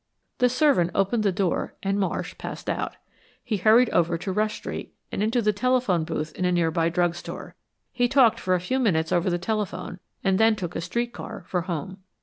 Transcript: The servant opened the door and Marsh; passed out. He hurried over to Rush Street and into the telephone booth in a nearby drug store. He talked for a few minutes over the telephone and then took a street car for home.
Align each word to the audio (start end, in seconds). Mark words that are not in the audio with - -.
The 0.39 0.49
servant 0.49 0.89
opened 0.95 1.21
the 1.21 1.31
door 1.31 1.75
and 1.83 1.99
Marsh; 1.99 2.35
passed 2.39 2.71
out. 2.71 2.95
He 3.43 3.57
hurried 3.57 3.91
over 3.91 4.17
to 4.17 4.31
Rush 4.31 4.55
Street 4.55 4.95
and 5.11 5.21
into 5.21 5.43
the 5.43 5.53
telephone 5.53 6.05
booth 6.05 6.31
in 6.33 6.43
a 6.43 6.51
nearby 6.51 6.89
drug 6.89 7.13
store. 7.13 7.53
He 7.93 8.07
talked 8.07 8.39
for 8.39 8.55
a 8.55 8.59
few 8.59 8.79
minutes 8.79 9.11
over 9.11 9.29
the 9.29 9.37
telephone 9.37 9.99
and 10.23 10.39
then 10.39 10.55
took 10.55 10.75
a 10.75 10.81
street 10.81 11.13
car 11.13 11.43
for 11.47 11.61
home. 11.61 11.99